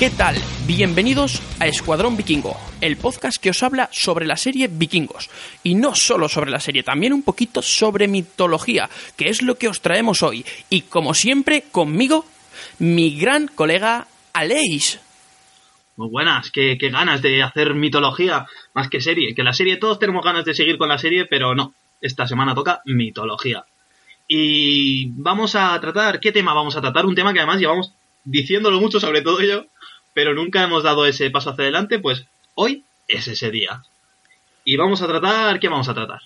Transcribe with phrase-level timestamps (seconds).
[0.00, 0.34] ¿Qué tal?
[0.66, 5.28] Bienvenidos a Escuadrón Vikingo, el podcast que os habla sobre la serie Vikingos.
[5.62, 9.68] Y no solo sobre la serie, también un poquito sobre mitología, que es lo que
[9.68, 10.46] os traemos hoy.
[10.70, 12.24] Y como siempre, conmigo,
[12.78, 14.98] mi gran colega Aleix.
[15.96, 19.34] Muy buenas, qué, qué ganas de hacer mitología más que serie.
[19.34, 21.74] Que la serie, todos tenemos ganas de seguir con la serie, pero no.
[22.00, 23.66] Esta semana toca mitología.
[24.26, 27.04] Y vamos a tratar, ¿qué tema vamos a tratar?
[27.04, 27.92] Un tema que además llevamos
[28.24, 29.66] diciéndolo mucho, sobre todo yo,
[30.20, 33.82] pero nunca hemos dado ese paso hacia adelante, pues hoy es ese día.
[34.66, 36.20] Y vamos a tratar, ¿qué vamos a tratar?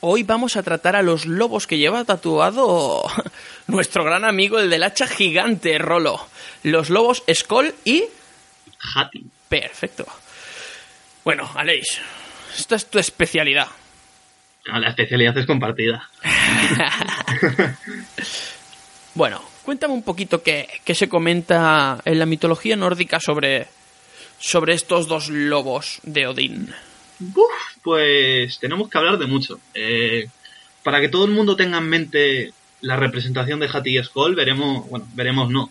[0.00, 3.02] Hoy vamos a tratar a los lobos que lleva tatuado
[3.66, 6.20] nuestro gran amigo, el del hacha gigante, Rolo.
[6.64, 8.04] Los lobos Skoll y...
[8.94, 9.24] Hati.
[9.48, 10.04] Perfecto.
[11.24, 11.98] Bueno, Aleix,
[12.58, 13.68] esta es tu especialidad.
[14.70, 16.10] Ah, La especialidad es compartida.
[19.14, 23.68] Bueno, cuéntame un poquito qué, qué se comenta en la mitología nórdica sobre,
[24.40, 26.74] sobre estos dos lobos de Odín.
[27.20, 29.60] Uf, pues tenemos que hablar de mucho.
[29.72, 30.28] Eh,
[30.82, 34.90] para que todo el mundo tenga en mente la representación de Hati y Skoll, veremos,
[34.90, 35.70] bueno, veremos no.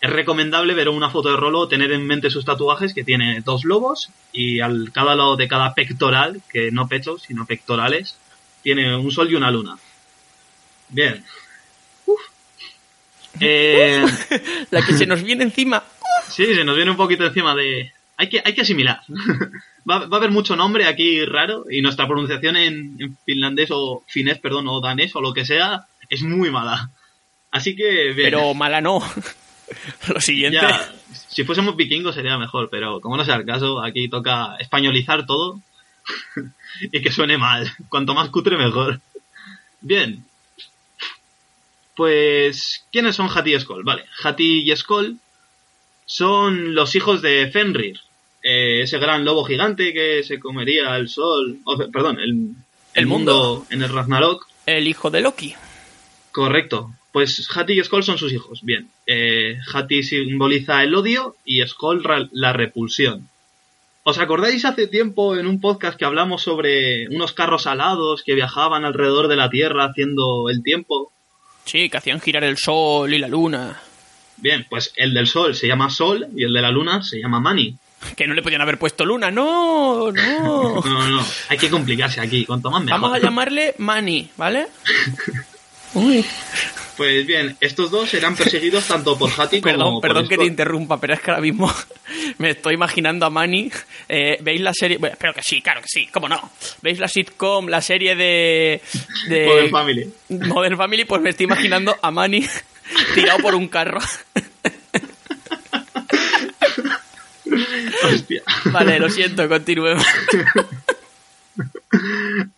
[0.00, 3.64] Es recomendable ver una foto de Rolo, tener en mente sus tatuajes, que tiene dos
[3.64, 8.16] lobos, y al cada lado de cada pectoral, que no pechos, sino pectorales,
[8.62, 9.76] tiene un sol y una luna.
[10.90, 11.24] Bien.
[13.40, 14.04] Eh,
[14.70, 15.82] La que se nos viene encima.
[16.28, 17.92] Sí, se nos viene un poquito encima de...
[18.16, 19.00] Hay que, hay que asimilar.
[19.90, 24.04] va, va a haber mucho nombre aquí raro y nuestra pronunciación en, en finlandés o
[24.06, 26.90] finés, perdón, o danés o lo que sea es muy mala.
[27.50, 28.12] Así que...
[28.12, 28.30] bien.
[28.30, 29.00] Pero mala no.
[30.08, 30.58] Lo siguiente.
[30.60, 30.92] Ya,
[31.28, 35.60] si fuésemos vikingos sería mejor, pero como no sea el caso, aquí toca españolizar todo
[36.92, 37.70] y que suene mal.
[37.88, 39.00] Cuanto más cutre, mejor.
[39.80, 40.24] Bien.
[41.96, 43.84] Pues, ¿quiénes son Hati y Skoll?
[43.84, 45.16] Vale, Hati y Skoll
[46.06, 48.00] son los hijos de Fenrir,
[48.42, 52.54] eh, ese gran lobo gigante que se comería el sol, o, perdón, el, el,
[52.94, 53.32] El mundo.
[53.56, 54.46] mundo en el Ragnarok.
[54.66, 55.54] El hijo de Loki.
[56.32, 56.90] Correcto.
[57.12, 58.60] Pues Hati y Skoll son sus hijos.
[58.62, 58.88] Bien.
[59.06, 62.02] Eh, Hati simboliza el odio y Skoll
[62.32, 63.28] la repulsión.
[64.02, 68.84] ¿Os acordáis hace tiempo en un podcast que hablamos sobre unos carros alados que viajaban
[68.84, 71.12] alrededor de la Tierra haciendo el tiempo?
[71.64, 73.80] Sí, que hacían girar el sol y la luna.
[74.36, 77.40] Bien, pues el del Sol se llama Sol y el de la Luna se llama
[77.40, 77.76] Mani.
[78.16, 79.30] Que no le podían haber puesto luna.
[79.30, 80.80] No, no.
[80.84, 81.26] No, no.
[81.48, 82.44] Hay que complicarse aquí.
[82.44, 83.00] Cuanto más mejor.
[83.00, 84.66] Vamos a llamarle Mani, ¿vale?
[85.94, 86.24] Uy,
[86.96, 90.44] Pues bien, estos dos serán perseguidos tanto por Hati como perdón, por perdón que te
[90.44, 91.72] interrumpa, pero es que ahora mismo
[92.38, 93.70] me estoy imaginando a Mani.
[94.08, 94.98] Eh, ¿Veis la serie?
[94.98, 96.52] Bueno, espero que sí, claro que sí, ¿cómo no?
[96.82, 98.80] ¿Veis la sitcom, la serie de.
[99.28, 100.12] de Modern Family.
[100.28, 101.04] Modern Family?
[101.04, 102.46] Pues me estoy imaginando a Mani
[103.14, 104.00] tirado por un carro.
[108.04, 108.42] Hostia.
[108.66, 110.04] Vale, lo siento, continuemos.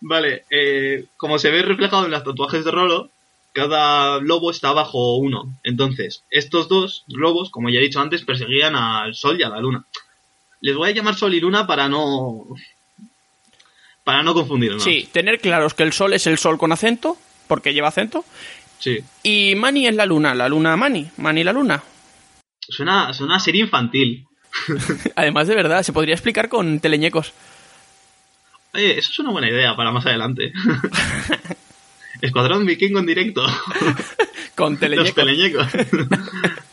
[0.01, 3.09] Vale, eh, como se ve reflejado en los tatuajes de Rolo,
[3.57, 5.57] cada lobo está bajo uno.
[5.63, 9.59] Entonces, estos dos lobos, como ya he dicho antes, perseguían al Sol y a la
[9.59, 9.83] Luna.
[10.61, 12.45] Les voy a llamar Sol y Luna para no...
[14.03, 14.83] Para no confundirnos.
[14.83, 17.17] Sí, tener claros que el sol es el sol con acento,
[17.47, 18.23] porque lleva acento,
[18.77, 18.99] Sí.
[19.23, 21.83] y Mani es la luna, la luna Mani, Mani la luna.
[22.59, 24.27] Suena, suena a serie infantil.
[25.15, 27.33] Además, de verdad, se podría explicar con teleñecos.
[28.75, 30.53] Oye, eso es una buena idea para más adelante.
[32.21, 33.45] Escuadrón vikingo en directo.
[34.55, 35.15] Con Los teleñecos.
[35.15, 35.67] teleñecos.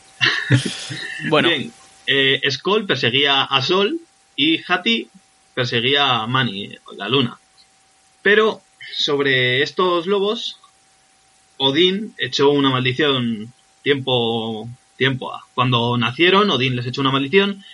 [1.28, 1.72] Bueno, Bien,
[2.06, 3.98] eh, Skoll perseguía a Sol
[4.36, 5.08] y Hati
[5.54, 7.38] perseguía a Mani, la luna.
[8.22, 8.62] Pero
[8.94, 10.58] sobre estos lobos,
[11.56, 13.52] Odín echó una maldición
[13.82, 15.44] tiempo, tiempo a.
[15.54, 17.64] Cuando nacieron, Odín les echó una maldición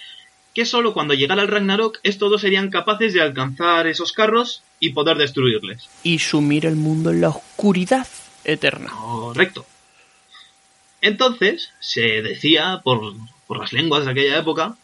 [0.60, 4.90] que solo cuando llegara el Ragnarok estos dos serían capaces de alcanzar esos carros y
[4.90, 5.88] poder destruirles.
[6.02, 8.06] y sumir el mundo en la oscuridad
[8.44, 8.90] eterna.
[8.90, 9.64] Correcto.
[11.00, 13.14] Entonces, se decía por,
[13.46, 14.76] por las lenguas de aquella época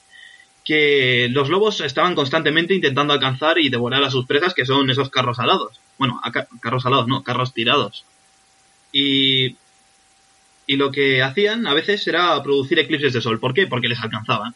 [0.64, 5.11] que los lobos estaban constantemente intentando alcanzar y devorar a sus presas, que son esos
[5.11, 5.78] carros alados.
[5.99, 8.06] Bueno, ca- carros alados, no, carros tirados.
[8.93, 9.56] Y,
[10.67, 13.38] y lo que hacían a veces era producir eclipses de sol.
[13.38, 13.67] ¿Por qué?
[13.67, 14.55] Porque les alcanzaban.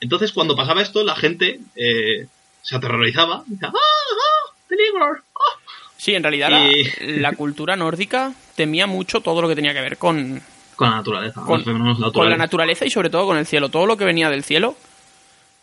[0.00, 2.26] Entonces, cuando pasaba esto, la gente eh,
[2.62, 3.42] se aterrorizaba.
[3.48, 4.52] y decía, ¡Ah, ah!
[4.68, 5.06] ¡Peligro!
[5.06, 5.72] ¡Ah!
[5.96, 6.84] Sí, en realidad la- Y-
[7.20, 10.40] la, cultura nórdica temía mucho todo lo que tenía que ver con,
[10.76, 13.68] Con la naturaleza, con, la naturaleza y sobre todo con el cielo.
[13.68, 14.76] Todo lo que venía del cielo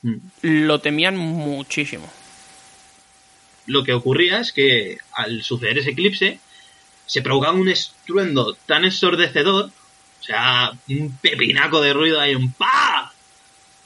[0.02, 0.18] Mm.
[0.44, 2.08] lo temían muchísimo.
[3.68, 6.40] lo que ocurría es que al suceder ese eclipse
[7.08, 9.72] se provocaba un estruendo tan ensordecedor,
[10.20, 13.12] o sea, un pepinaco de ruido ahí, un pa,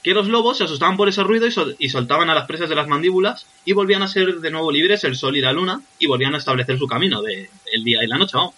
[0.02, 2.68] que los lobos se asustaban por ese ruido y, sol- y soltaban a las presas
[2.68, 5.82] de las mandíbulas y volvían a ser de nuevo libres el sol y la luna
[5.98, 8.54] y volvían a establecer su camino de el día y la noche, vamos.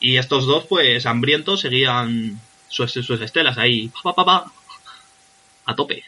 [0.00, 4.52] Y estos dos, pues, hambrientos, seguían sus, sus estelas ahí, pa, pa, pa, pa,
[5.66, 6.04] a tope.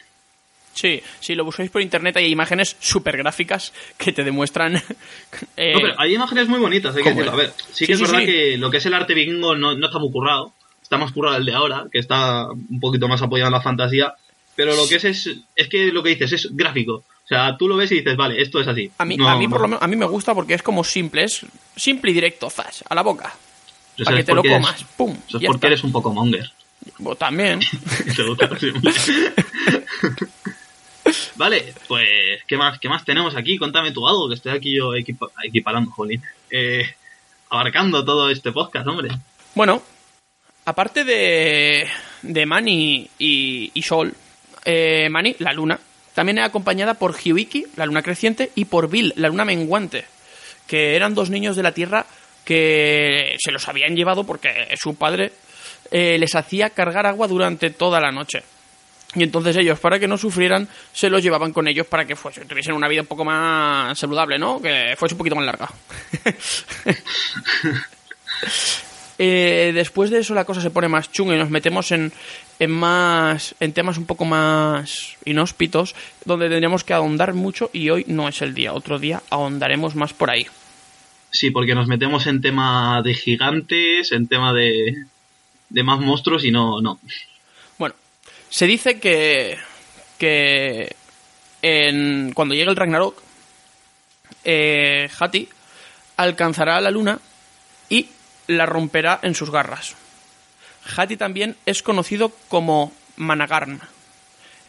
[0.73, 4.75] Sí, si lo buscáis por internet hay imágenes súper gráficas que te demuestran...
[5.57, 7.39] eh, No, pero hay imágenes muy bonitas, hay que ¿cómo decirlo.
[7.39, 8.25] A ver, sí Sí, que es sí, verdad sí.
[8.25, 10.51] que lo que es el arte vikingo no, no está muy currado.
[10.81, 14.15] Está más currado el de ahora, que está un poquito más apoyado en la fantasía.
[14.55, 17.03] Pero lo que es, es, es que lo que dices es gráfico.
[17.23, 18.91] O sea, tú lo ves y dices, vale, esto es así.
[18.97, 19.63] a mí, No, a mí por no.
[19.63, 21.45] lo menos, a mí me gusta porque es como simple, es
[21.75, 23.33] simple y directo, zas, a la boca.
[24.03, 25.67] Para que te lo comas, eres- pum, Eso es porque está.
[25.67, 26.51] eres un poco monger.
[26.97, 27.59] Bueno, también.
[28.15, 28.49] Te gusta
[31.35, 33.57] vale, pues, ¿qué más, ¿qué más tenemos aquí?
[33.57, 36.21] Contame tú algo, que estoy aquí yo equipa- equiparando, jolín.
[36.49, 36.83] Eh,
[37.49, 39.09] abarcando todo este podcast, hombre.
[39.55, 39.81] Bueno,
[40.65, 41.87] aparte de,
[42.21, 44.13] de Mani y, y Sol,
[44.65, 45.79] eh, Mani, la luna,
[46.13, 50.05] también es acompañada por Hyuiki, la luna creciente, y por Bill, la luna menguante,
[50.67, 52.05] que eran dos niños de la Tierra
[52.45, 55.31] que se los habían llevado porque su padre
[55.91, 58.43] eh, les hacía cargar agua durante toda la noche.
[59.15, 62.45] Y entonces ellos, para que no sufrieran, se los llevaban con ellos para que fuese,
[62.45, 64.59] tuviesen una vida un poco más saludable, ¿no?
[64.59, 65.69] Que fuese un poquito más larga.
[69.19, 72.11] Eh, después de eso la cosa se pone más chunga y nos metemos en,
[72.59, 75.95] en más en temas un poco más inhóspitos
[76.25, 80.13] donde tendríamos que ahondar mucho y hoy no es el día otro día ahondaremos más
[80.13, 80.47] por ahí
[81.35, 85.05] Sí, porque nos metemos en tema de gigantes, en tema de,
[85.67, 86.99] de más monstruos y no, no.
[87.77, 87.95] bueno
[88.49, 89.57] se dice que
[90.19, 90.95] que
[91.61, 93.21] en, cuando llegue el Ragnarok
[94.43, 95.49] eh, Hati
[96.17, 97.19] alcanzará a la luna
[97.89, 98.07] y
[98.47, 99.95] la romperá en sus garras
[100.95, 103.79] Hati también es conocido como Managarn.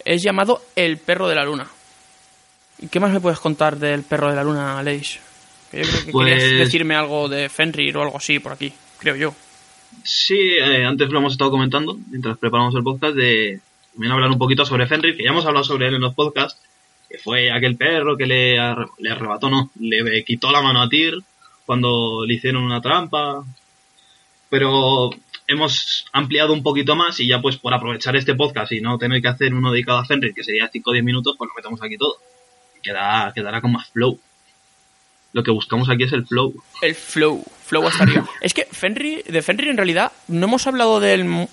[0.05, 1.67] Es llamado el perro de la luna.
[2.79, 5.19] ¿Y qué más me puedes contar del perro de la luna, Leish?
[5.71, 8.73] Que yo creo que Pues- querías decirme algo de Fenrir o algo así por aquí,
[8.99, 9.35] creo yo.
[10.03, 13.61] Sí, eh, antes lo hemos estado comentando, mientras preparamos el podcast, de
[13.93, 16.61] también hablar un poquito sobre Fenrir, que ya hemos hablado sobre él en los podcasts,
[17.09, 20.89] que fue aquel perro que le, arre- le arrebató, no, le quitó la mano a
[20.89, 21.15] Tyr
[21.65, 23.45] cuando le hicieron una trampa.
[24.51, 25.11] Pero
[25.47, 29.21] hemos ampliado un poquito más y ya pues por aprovechar este podcast y no tener
[29.23, 31.83] que hacer uno dedicado a Fenrir, que sería 5 o 10 minutos, pues lo metemos
[31.83, 32.17] aquí todo.
[32.79, 34.19] Y queda, quedará con más flow.
[35.33, 36.55] Lo que buscamos aquí es el flow.
[36.81, 38.29] El flow, flow hasta arriba.
[38.41, 41.49] Es que Fenrir, de Fenrir en realidad no hemos hablado de él mu-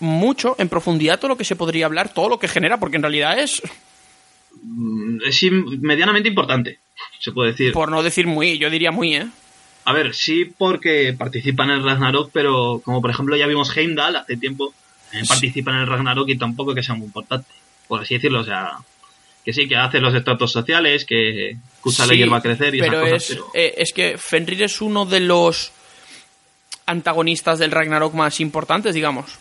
[0.00, 3.02] mucho, en profundidad, todo lo que se podría hablar, todo lo que genera, porque en
[3.02, 3.62] realidad es,
[4.66, 5.42] Mm, Es
[5.80, 6.78] medianamente importante,
[7.18, 7.72] se puede decir.
[7.72, 9.26] por no decir muy, yo diría muy, ¿eh?
[9.84, 14.16] A ver, sí porque participa en el Ragnarok, pero como por ejemplo ya vimos Heimdall
[14.16, 14.72] hace tiempo,
[15.12, 17.48] eh, participa en el Ragnarok y tampoco que sea muy importante,
[17.86, 18.78] por así decirlo, o sea,
[19.44, 23.10] que sí, que hace los estratos sociales, que la Sí, hierba crecer y pero esas
[23.10, 25.70] cosas, es, pero eh, es que Fenrir es uno de los
[26.86, 29.38] antagonistas del Ragnarok más importantes, digamos.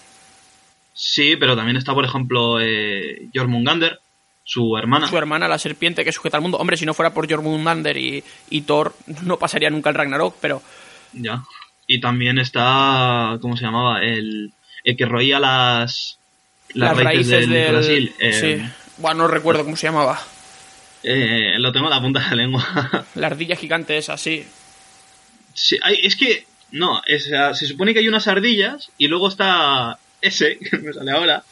[0.94, 4.00] sí, pero también está por ejemplo eh, Jormungandr,
[4.44, 6.58] su hermana, Su hermana, la serpiente que sujeta al mundo.
[6.58, 10.62] Hombre, si no fuera por Jormundander y, y Thor, no pasaría nunca el Ragnarok, pero
[11.14, 11.44] ya,
[11.88, 14.02] y también está, ¿cómo se llamaba?
[14.04, 14.52] El,
[14.84, 16.18] el que roía las,
[16.74, 18.72] las, raíces, del, Yggdrasil, eh, Sí.
[18.98, 20.20] Bueno, no recuerdo cómo se llamaba.
[21.04, 23.06] eh, lo tengo en la punta de la lengua.
[23.16, 24.46] La ardilla gigante es así.
[25.54, 29.98] Sí, hay- es que, no, es, se supone que hay unas ardillas y luego está
[30.22, 31.44] ese, que me sale ahora.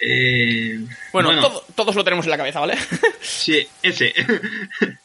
[0.00, 0.80] Eh,
[1.12, 2.76] Bueno, todo- todos lo tenemos en la cabeza, ¿vale?
[3.20, 4.12] sí, ese.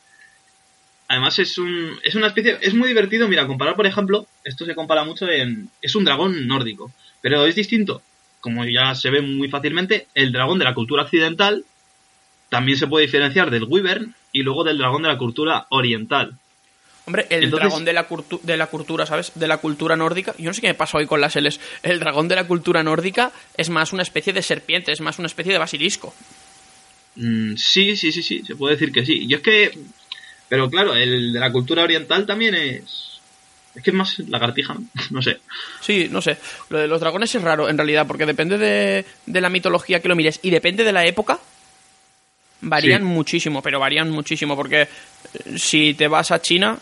[1.07, 4.75] Además es un, es una especie, es muy divertido, mira, comparar por ejemplo, esto se
[4.75, 6.91] compara mucho en, es un dragón nórdico,
[7.21, 8.03] pero es distinto,
[8.41, 11.65] como ya se ve muy fácilmente, el dragón de la cultura occidental
[12.49, 16.35] también se puede diferenciar del wyvern y luego del dragón de la cultura oriental.
[17.09, 19.31] Hombre, el Entonces- dragón de la, cultu- de la cultura, ¿sabes?
[19.33, 20.35] De la cultura nórdica.
[20.37, 21.59] Yo no sé qué me pasa hoy con las L's.
[21.81, 25.25] El dragón de la cultura nórdica es más una especie de serpiente, es más una
[25.25, 26.13] especie de basilisco.
[27.15, 29.25] Mm, sí, sí, sí, sí, se puede decir que sí.
[29.27, 29.75] Yo es que.
[30.47, 33.19] Pero claro, el de la cultura oriental también es.
[33.75, 34.83] Es que es más lagartija, ¿no?
[35.09, 35.39] no sé.
[35.81, 36.37] Sí, no sé.
[36.69, 40.07] Lo de los dragones es raro, en realidad, porque depende de, de la mitología que
[40.09, 41.39] lo mires y depende de la época.
[42.61, 43.07] Varían Sí.
[43.07, 44.87] muchísimo, pero varían muchísimo, porque eh,
[45.57, 46.77] si te vas a China,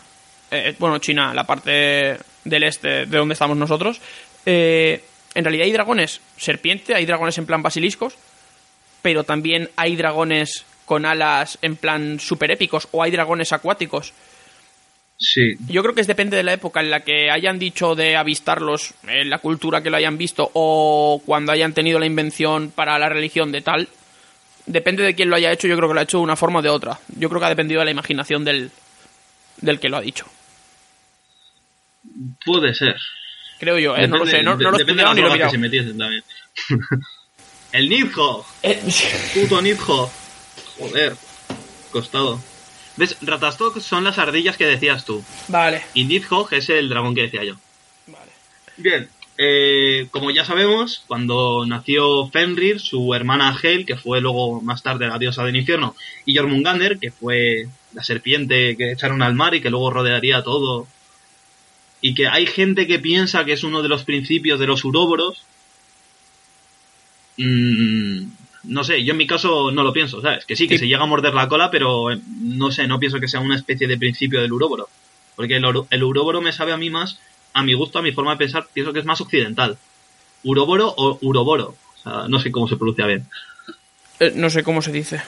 [0.50, 4.00] eh, bueno, China, la parte del este de donde estamos nosotros,
[4.46, 5.02] eh,
[5.34, 8.14] en realidad hay dragones serpiente, hay dragones en plan basiliscos,
[9.02, 14.12] pero también hay dragones con alas en plan super épicos o hay dragones acuáticos.
[15.18, 15.56] Sí.
[15.68, 18.94] Yo creo que es depende de la época en la que hayan dicho de avistarlos,
[19.06, 23.08] en la cultura que lo hayan visto, o cuando hayan tenido la invención para la
[23.08, 23.88] religión de tal.
[24.66, 26.60] Depende de quién lo haya hecho, yo creo que lo ha hecho de una forma
[26.60, 26.98] o de otra.
[27.16, 28.70] Yo creo que ha dependido de la imaginación del,
[29.60, 30.26] del que lo ha dicho.
[32.44, 32.96] Puede ser.
[33.58, 34.06] Creo yo, ¿eh?
[34.06, 35.34] no lo sé, no, no lo he depende de estudiado las ni lo he drogas
[35.34, 35.50] mirado.
[35.50, 36.22] que se metiesen también.
[37.72, 38.44] el Nidhogg.
[38.62, 38.82] Eh,
[39.34, 40.10] Puto Nidhogg.
[40.78, 41.16] Joder.
[41.90, 42.40] Costado.
[42.96, 43.16] ¿Ves?
[43.22, 45.24] Ratastok son las ardillas que decías tú.
[45.48, 47.54] vale, Y Nidhogg es el dragón que decía yo.
[48.06, 48.30] vale.
[48.76, 49.08] Bien.
[49.38, 55.06] eh, como ya sabemos, cuando nació Fenrir, su hermana Hel, que fue luego más tarde
[55.08, 59.60] la diosa del infierno, y Jormungandr, que fue la serpiente que echaron al mar y
[59.60, 60.86] que luego rodearía todo.
[62.00, 65.42] Y que hay gente que piensa que es uno de los principios de los uróboros.
[67.36, 68.24] Mm,
[68.64, 70.44] no sé, yo en mi caso no lo pienso, ¿sabes?
[70.44, 70.80] Que sí, que Sí.
[70.80, 73.56] se llega a morder la cola, pero eh, no sé, no pienso que sea una
[73.56, 74.88] especie de principio del uróboro.
[75.36, 77.18] Porque el, el uróboro me sabe a mí más,
[77.54, 79.78] a mi gusto, a mi forma de pensar, pienso que es más occidental.
[80.42, 81.76] Uróboro o uroboro.
[81.96, 83.26] O sea, no sé cómo se pronuncia bien.
[84.20, 85.22] Eh, no sé cómo se dice.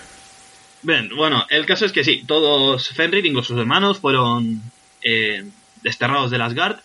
[0.83, 4.63] Bien, bueno, el caso es que sí, todos Fenrir, incluso sus hermanos, fueron
[5.03, 5.45] eh,
[5.83, 6.79] desterrados del Asgard.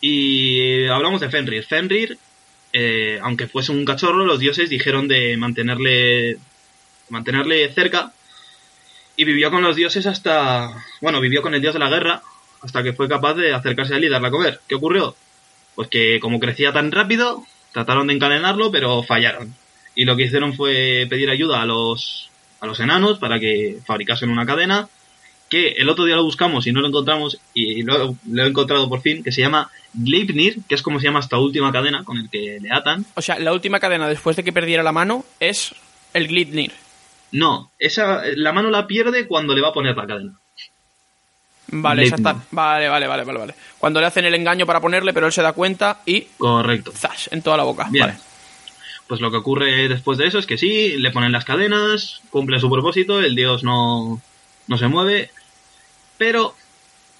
[0.00, 1.64] Y hablamos de Fenrir.
[1.64, 2.18] Fenrir,
[2.72, 6.38] eh, aunque fuese un cachorro, los dioses dijeron de mantenerle,
[7.08, 8.12] mantenerle cerca.
[9.16, 10.84] Y vivió con los dioses hasta...
[11.00, 12.22] Bueno, vivió con el dios de la guerra
[12.64, 14.60] hasta que fue capaz de acercarse a él y darle a comer.
[14.66, 15.14] ¿Qué ocurrió?
[15.74, 19.54] Pues que como crecía tan rápido, trataron de encadenarlo, pero fallaron.
[19.94, 24.30] Y lo que hicieron fue pedir ayuda a los, a los enanos para que fabricasen
[24.30, 24.88] una cadena.
[25.54, 27.38] Que el otro día lo buscamos y no lo encontramos.
[27.52, 29.22] Y lo, lo he encontrado por fin.
[29.22, 32.58] Que se llama Gleipnir, que es como se llama esta última cadena con el que
[32.60, 33.04] le atan.
[33.14, 35.74] O sea, la última cadena después de que perdiera la mano es
[36.12, 36.72] el Glitnir.
[37.30, 40.32] No, esa, la mano la pierde cuando le va a poner la cadena.
[41.68, 43.54] Vale, está- Vale, vale, vale, vale, vale.
[43.78, 46.92] Cuando le hacen el engaño para ponerle, pero él se da cuenta y Correcto.
[46.92, 47.88] zas, en toda la boca.
[47.90, 48.06] Bien.
[48.06, 48.18] Vale.
[49.06, 52.58] Pues lo que ocurre después de eso es que sí, le ponen las cadenas, cumple
[52.60, 54.20] su propósito, el dios no,
[54.66, 55.30] no se mueve,
[56.18, 56.54] pero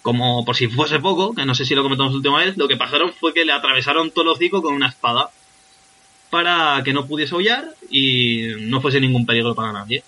[0.02, 2.68] como por si fuese poco, que no sé si lo comentamos la última vez, lo
[2.68, 5.30] que pasaron fue que le atravesaron todo el hocico con una espada
[6.30, 10.02] para que no pudiese aullar y no fuese ningún peligro para nadie.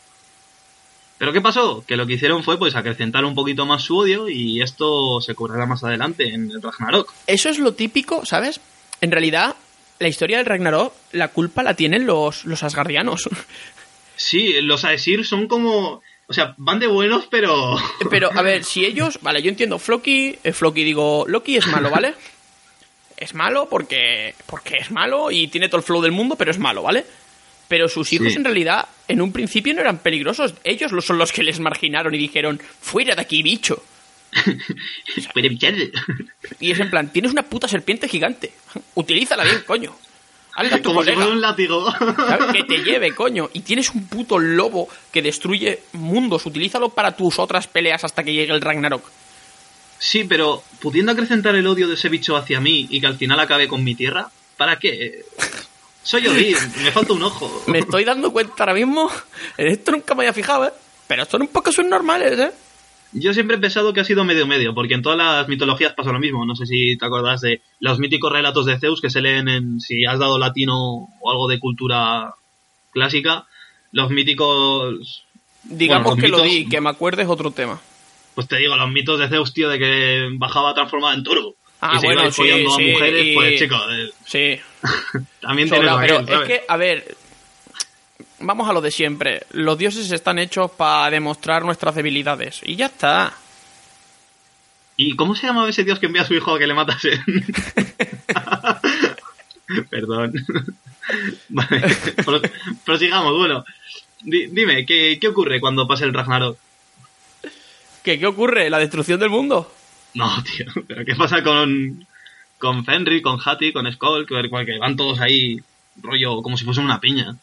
[1.19, 1.83] Pero ¿qué pasó?
[1.87, 5.35] Que lo que hicieron fue pues acrecentar un poquito más su odio y esto se
[5.35, 7.13] cobrará más adelante en el Ragnarok.
[7.27, 8.61] Eso es lo típico, ¿sabes?
[9.01, 9.57] En realidad,
[9.99, 13.29] la historia del Ragnarok, la culpa la tienen los, los asgardianos.
[14.19, 16.03] Sí, los Aesir son como...
[16.29, 17.77] O sea, van de buenos, pero...
[18.11, 19.19] Pero, a ver, si ellos.
[19.23, 20.37] Vale, yo entiendo, Floki.
[20.43, 22.15] eh, Floki, digo, Loki es malo, ¿vale?
[23.19, 24.35] Es malo porque.
[24.45, 27.03] Porque es malo y tiene todo el flow del mundo, pero es malo, ¿vale?
[27.67, 28.35] Pero sus hijos Sí.
[28.37, 30.53] en realidad, en un principio no eran peligrosos.
[30.65, 33.83] Ellos lo- son los que les marginaron y dijeron, fuera de aquí, bicho.
[36.61, 38.53] Y es en plan, tienes una puta serpiente gigante.
[38.95, 39.97] Utilízala bien, coño.
[40.57, 41.27] Hazla a tu Como colega.
[41.27, 41.91] un látigo.
[41.93, 42.53] ¿sabes?
[42.53, 43.51] Que te lleve, coño.
[43.53, 46.45] Y tienes un puto lobo que destruye mundos.
[46.47, 49.05] Utilízalo para tus otras peleas hasta que llegue el Ragnarok.
[49.99, 53.39] Sí, pero pudiendo acrecentar el odio de ese bicho hacia mí y que al final
[53.41, 55.25] acabe con mi tierra, ¿para qué?
[56.03, 57.65] Soy Odín, me falta un ojo.
[57.67, 59.11] Me estoy dando cuenta ahora mismo.
[59.57, 60.73] En esto nunca me había fijado, ¿eh?
[61.07, 62.51] Pero estos un poco son normales, ¿eh?
[63.19, 66.13] Yo siempre he pensado que ha sido medio medio, porque en todas las mitologías pasa
[66.13, 66.45] lo mismo.
[66.45, 69.81] No sé si te acuerdas de los míticos relatos de Zeus que se leen en,
[69.81, 70.77] si has dado latino
[71.21, 72.35] o algo de cultura
[72.93, 73.47] clásica,
[73.93, 75.23] los míticos,
[75.69, 77.81] Digamos Bueno, los que lo di, que me acuerdes es otro tema.
[78.35, 81.55] pues te digo, los mitos de Zeus, tío, de que bajaba transformado en toro.
[81.81, 82.57] Ah, y se bueno, iba sí, a
[82.93, 84.61] mujeres, y- pues chico, eh, Sí.
[85.41, 87.17] también tienes pero es que, a ver.
[88.39, 89.43] Vamos a lo de siempre.
[89.53, 92.61] Los dioses están hechos para demostrar nuestras debilidades.
[92.65, 93.33] Y ya está.
[94.97, 97.23] ¿Y cómo se llamaba ese dios que envía a su hijo a que le matasen?
[99.91, 100.33] Perdón.
[101.49, 102.41] vale, pro-
[102.85, 103.65] prosigamos, bueno.
[104.23, 106.59] Di- dime, ¿qué, ¿qué ocurre cuando pasa el Ragnarok?
[108.03, 108.71] ¿Qué, ¿Qué ocurre?
[108.71, 109.73] ¿La destrucción del mundo?
[110.15, 112.07] No, tío, pero ¿qué pasa con,
[112.59, 114.27] con Fenry, con Hattie, con Skull?
[114.27, 115.61] Que, que van todos ahí,
[116.01, 117.37] rollo, como si fuesen una piña.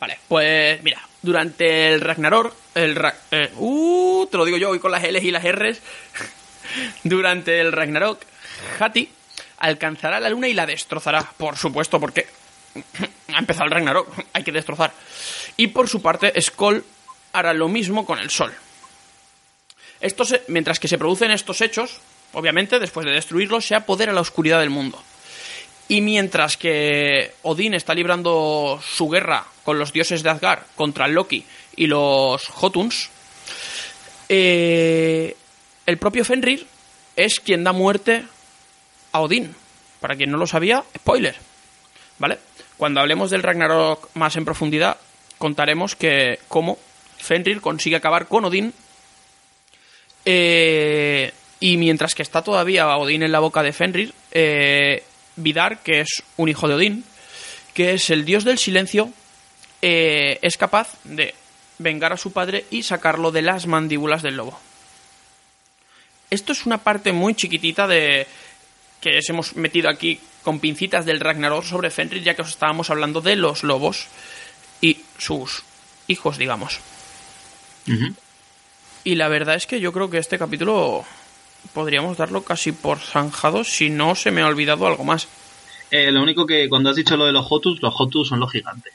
[0.00, 4.78] Vale, pues mira, durante el Ragnarok, el Ra- eh, uh, te lo digo yo hoy
[4.78, 5.80] con las L's y las R's.
[7.02, 8.20] durante el Ragnarok,
[8.78, 9.08] Hati
[9.58, 12.28] alcanzará la luna y la destrozará, por supuesto, porque
[13.34, 14.92] ha empezado el Ragnarok, hay que destrozar.
[15.56, 16.84] Y por su parte, Skoll
[17.32, 18.54] hará lo mismo con el sol.
[20.00, 21.98] Esto mientras que se producen estos hechos,
[22.32, 25.02] obviamente, después de destruirlos, se apodera la oscuridad del mundo.
[25.88, 31.44] Y mientras que Odín está librando su guerra con los dioses de Asgard contra Loki
[31.76, 33.08] y los Jotuns,
[34.28, 35.34] eh,
[35.86, 36.66] el propio Fenrir
[37.16, 38.24] es quien da muerte
[39.12, 39.54] a Odín.
[40.00, 41.36] Para quien no lo sabía, spoiler.
[42.18, 42.38] ¿Vale?
[42.76, 44.98] Cuando hablemos del Ragnarok más en profundidad,
[45.38, 46.78] contaremos que cómo
[47.16, 48.74] Fenrir consigue acabar con Odín.
[50.24, 55.02] eh, y mientras que está todavía Odín en la boca de Fenrir, eh,
[55.38, 57.04] Vidar, que es un hijo de Odín,
[57.74, 59.12] que es el dios del silencio,
[59.82, 61.34] eh, es capaz de
[61.78, 64.58] vengar a su padre y sacarlo de las mandíbulas del lobo.
[66.30, 68.26] Esto es una parte muy chiquitita de
[69.00, 72.90] que os hemos metido aquí con pincitas del Ragnarok sobre Fenrir, ya que os estábamos
[72.90, 74.06] hablando de los lobos
[74.80, 75.62] y sus
[76.08, 76.80] hijos, digamos.
[79.04, 81.06] Y la verdad es que yo creo que este capítulo
[81.72, 85.28] podríamos darlo casi por zanjado si no se me ha olvidado algo más.
[85.90, 88.50] Eh, lo único que cuando has dicho lo de los Jotus, los Jotus son los
[88.52, 88.92] gigantes.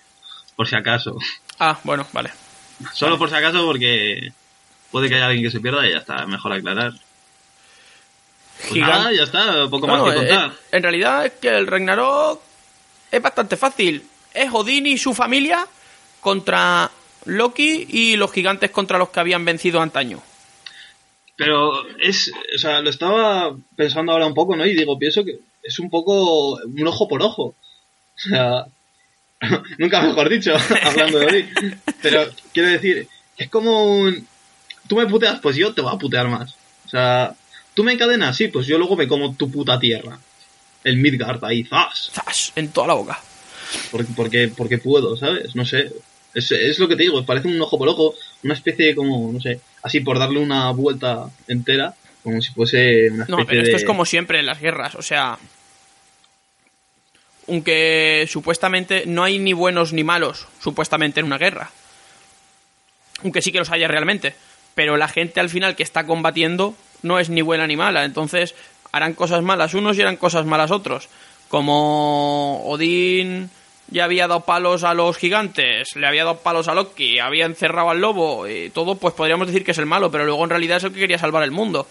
[0.56, 1.18] Por si acaso.
[1.60, 2.32] Ah, bueno, vale.
[2.94, 4.32] Solo por si acaso porque
[4.92, 6.94] puede que haya alguien que se pierda y ya está, mejor aclarar.
[8.70, 10.54] Pues nada, ya está, poco más que eh, contar.
[10.72, 12.42] en realidad es que el Ragnarok
[13.12, 14.08] es bastante fácil.
[14.34, 15.68] Es Odín y su familia
[16.20, 16.90] contra
[17.26, 20.22] Loki y los gigantes contra los que habían vencido antaño.
[21.36, 24.66] Pero es, o sea, lo estaba pensando ahora un poco, ¿no?
[24.66, 27.44] Y digo, pienso que es un poco un ojo por ojo.
[27.44, 28.66] O sea,
[29.78, 30.54] nunca mejor dicho,
[30.84, 31.82] hablando de Odín.
[32.02, 33.08] Pero quiero decir,
[33.38, 34.28] es como un...
[34.88, 36.56] Tú me puteas, pues yo te voy a putear más.
[36.86, 37.36] O sea,
[37.74, 40.20] tú me encadenas, sí, pues yo luego me como tu puta tierra.
[40.84, 42.12] El Midgard ahí, ¡zas!
[42.14, 42.52] ¡Zas!
[42.56, 43.20] En toda la boca.
[43.90, 45.56] Porque, porque, porque puedo, ¿sabes?
[45.56, 45.92] No sé.
[46.34, 49.32] Es, es lo que te digo, parece un ojo por ojo, una especie de como,
[49.32, 53.62] no sé, así por darle una vuelta entera, como si fuese una especie No, pero
[53.62, 53.78] esto de...
[53.78, 55.38] es como siempre en las guerras, o sea...
[57.48, 61.72] Aunque supuestamente no hay ni buenos ni malos, supuestamente en una guerra.
[63.22, 64.34] Aunque sí que los haya realmente.
[64.76, 68.06] Pero la gente al final que está combatiendo no es ni buena ni mala.
[68.06, 68.56] Entonces
[68.94, 71.10] harán cosas malas unos y harán cosas malas otros.
[71.50, 73.50] Como Odín
[73.94, 77.90] ya había dado palos a los gigantes, le había dado palos a Loki, había encerrado
[77.92, 80.78] al lobo y todo, pues podríamos decir que es el malo, pero luego en realidad
[80.78, 81.88] es el que quería salvar el mundo.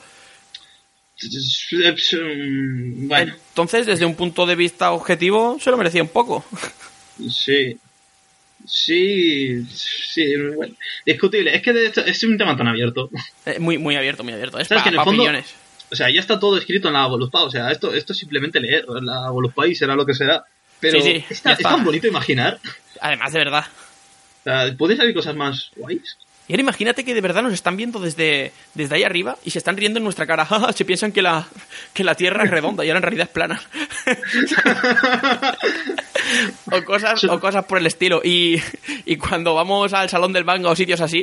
[3.06, 6.44] Bueno, Entonces, desde un punto de vista objetivo, se lo merecía un poco.
[7.30, 7.78] sí.
[8.64, 10.72] Sí, sí, bueno,
[11.04, 11.52] discutible.
[11.52, 13.10] Es que de hecho es un tema tan abierto.
[13.44, 14.56] Eh, muy, muy abierto, muy abierto.
[14.60, 15.54] Es ¿Sabes para que en el fondo- opiniones.
[15.90, 17.42] O sea, ya está todo escrito en la Volupá.
[17.42, 18.84] O sea, esto, esto es simplemente leer.
[19.02, 20.44] La Volupá y será lo que será.
[20.82, 22.58] Pero Sí, sí, está- es tan bonito imaginar.
[23.00, 23.64] Además, de verdad.
[24.40, 26.18] O sea, ¿puede salir cosas más guays?
[26.48, 29.58] Y ahora imagínate que de verdad nos están viendo desde, desde ahí arriba y se
[29.58, 30.44] están riendo en nuestra cara.
[30.44, 31.46] Ja, se piensan que la,
[31.94, 33.62] que la Tierra es redonda y ahora en realidad es plana.
[36.72, 38.20] o, cosas, o cosas por el estilo.
[38.24, 38.60] Y,
[39.04, 41.22] y cuando vamos al salón del manga o sitios así,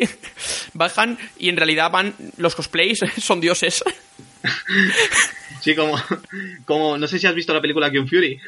[0.74, 3.84] bajan y en realidad van los cosplays, son dioses.
[5.62, 6.02] Sí, como,
[6.66, 8.40] como, no sé si has visto la película Kung Fury.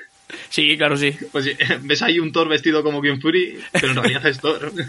[0.50, 1.16] Sí, claro, sí.
[1.32, 4.72] Pues sí, ves ahí un Thor vestido como Kung Fury, pero en realidad es Thor.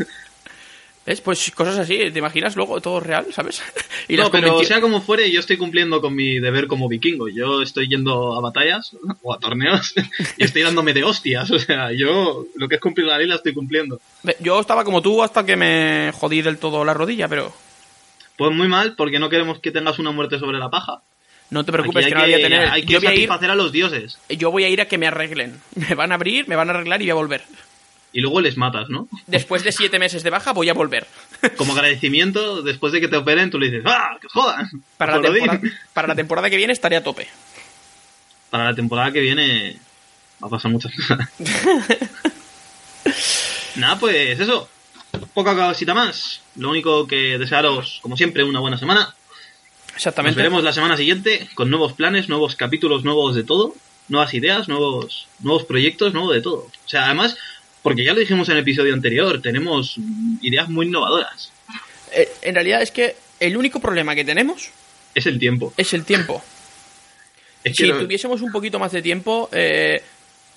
[1.04, 1.20] ¿Ves?
[1.20, 3.62] Pues cosas así, ¿te imaginas luego todo real, sabes?
[4.08, 7.28] Y no, pero sea como fuere, yo estoy cumpliendo con mi deber como vikingo.
[7.28, 9.94] Yo estoy yendo a batallas o a torneos
[10.36, 11.48] y estoy dándome de hostias.
[11.52, 14.00] O sea, yo lo que es cumplir la ley la estoy cumpliendo.
[14.40, 17.54] Yo estaba como tú hasta que me jodí del todo la rodilla, pero
[18.36, 21.00] Pues muy mal, porque no queremos que tengas una muerte sobre la paja.
[21.52, 22.68] No te preocupes que no voy a tener.
[22.70, 24.18] hay que yo, voy a ir, satisfacer a los dioses.
[24.30, 25.60] yo voy a ir a que me arreglen.
[25.76, 27.42] Me van a abrir, me van a arreglar y voy a volver.
[28.14, 29.08] Y luego les matas, ¿no?
[29.26, 31.06] Después de siete meses de baja voy a volver.
[31.56, 34.16] Como agradecimiento, después de que te operen, tú le dices, ¡ah!
[34.20, 34.70] ¡Que jodan!
[34.96, 35.42] Para la, Por Odín".
[35.44, 37.28] temporada, para la temporada que viene estaré a tope.
[38.48, 39.76] Para la temporada que viene
[40.42, 41.18] va a pasar muchas cosas.
[43.76, 44.68] Nada, pues eso.
[45.34, 46.40] Poca cosita más.
[46.56, 49.14] Lo único que desearos, como siempre, una buena semana.
[49.92, 50.36] Nos Exactamente.
[50.36, 53.74] veremos la semana siguiente con nuevos planes, nuevos capítulos, nuevos de todo,
[54.08, 56.66] nuevas ideas, nuevos, nuevos proyectos, nuevo de todo.
[56.84, 57.36] O sea, además,
[57.82, 59.96] porque ya lo dijimos en el episodio anterior, tenemos
[60.40, 61.52] ideas muy innovadoras.
[62.12, 64.70] Eh, en realidad es que el único problema que tenemos
[65.14, 65.72] Es el tiempo.
[65.76, 66.42] es el tiempo.
[67.64, 70.02] Es que si tuviésemos un poquito más de tiempo, eh,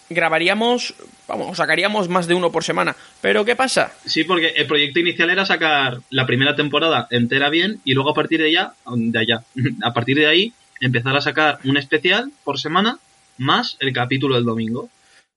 [0.10, 0.94] grabaríamos,
[1.28, 2.96] vamos, sacaríamos más de uno por semana.
[3.22, 3.94] Pero ¿qué pasa?
[4.06, 8.14] Sí, porque el proyecto inicial era sacar la primera temporada entera bien y luego a
[8.14, 9.44] partir de allá, de allá,
[9.84, 13.00] a partir de ahí, empezar a sacar un especial por semana
[13.38, 14.90] más el capítulo del domingo.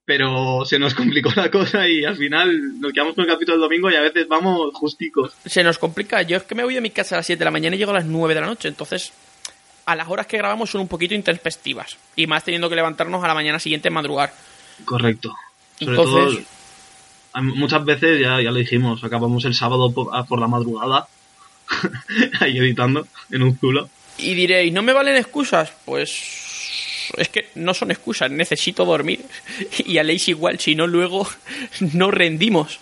[0.04, 3.68] Pero se nos complicó la cosa y al final nos quedamos con el capítulo del
[3.68, 5.34] domingo y a veces vamos justicos.
[5.44, 6.22] Se nos complica.
[6.22, 7.78] Yo es que me voy de mi casa a las 7 de la mañana y
[7.78, 8.68] llego a las 9 de la noche.
[8.68, 9.12] Entonces,
[9.84, 11.96] a las horas que grabamos son un poquito intempestivas.
[12.16, 14.32] Y más teniendo que levantarnos a la mañana siguiente a madrugar.
[14.84, 15.34] Correcto.
[15.78, 21.08] Sobre Entonces- todo, muchas veces, ya, ya lo dijimos, acabamos el sábado por, la madrugada,
[22.40, 23.88] ahí editando en un zulo.
[24.18, 25.72] Y diréis, ¿no me valen excusas?
[25.84, 29.24] Pues es que no son excusas, necesito dormir.
[29.84, 31.28] Y a Leis igual, si no luego
[31.92, 32.80] no rendimos.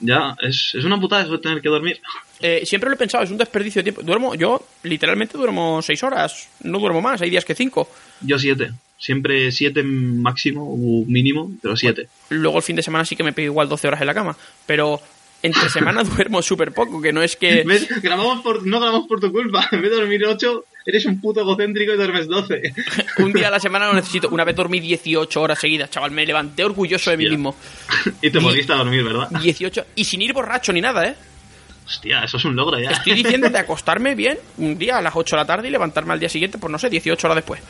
[0.00, 2.00] Ya, es, es una putada eso de tener que dormir.
[2.40, 4.02] Eh, siempre lo he pensado, es un desperdicio de tiempo.
[4.02, 7.88] Duermo, yo literalmente duermo seis horas, no duermo más, hay días que cinco.
[8.20, 8.72] Yo siete.
[8.96, 12.08] Siempre siete máximo o mínimo, pero siete.
[12.30, 14.36] Luego el fin de semana sí que me pego igual 12 horas en la cama.
[14.66, 15.00] Pero
[15.42, 17.62] entre semana duermo súper poco, que no es que...
[17.64, 17.88] ¿Ves?
[18.02, 19.68] Grabamos por, no grabamos por tu culpa.
[19.72, 22.62] En vez de dormir ocho, eres un puto egocéntrico y duermes doce.
[23.18, 24.30] Un día a la semana lo necesito.
[24.30, 26.10] Una vez dormí 18 horas seguidas, chaval.
[26.12, 27.36] Me levanté orgulloso de mí Hostia.
[27.36, 27.56] mismo.
[28.22, 29.28] y te volviste a dormir, ¿verdad?
[29.28, 29.84] 18.
[29.96, 31.14] Y sin ir borracho ni nada, ¿eh?
[31.86, 32.90] Hostia, eso es un logro ya.
[32.90, 36.14] Estoy diciendo de acostarme bien un día a las 8 de la tarde y levantarme
[36.14, 37.60] al día siguiente, pues no sé, 18 horas después.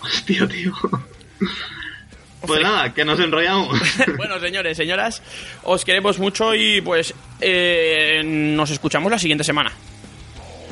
[0.00, 0.72] Hostia, tío.
[2.44, 3.78] Pues nada, que nos enrollamos.
[4.16, 5.22] bueno, señores, señoras,
[5.62, 9.72] os queremos mucho y pues eh, nos escuchamos la siguiente semana.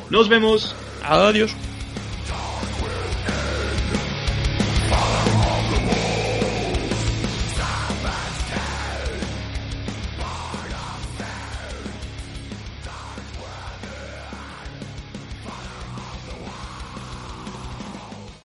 [0.09, 0.75] Nos vemos.
[1.01, 1.55] Adiós.